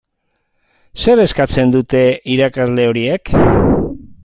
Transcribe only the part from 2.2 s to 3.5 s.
irakasle horiek?